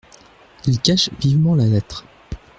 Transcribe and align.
Il 0.65 0.79
cache 0.81 1.11
vivement 1.19 1.53
la 1.53 1.67
lettre. 1.67 2.05